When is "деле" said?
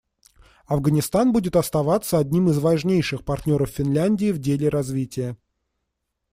4.39-4.67